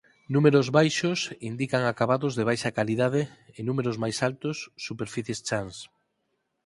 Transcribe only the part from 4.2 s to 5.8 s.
altos superficies chans.